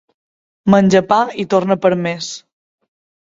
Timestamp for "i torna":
1.43-1.77